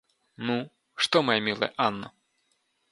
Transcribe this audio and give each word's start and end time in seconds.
Ну, 0.35 0.71
что 0.95 1.21
моя 1.21 1.39
милая 1.39 1.75
Анна? 1.77 2.11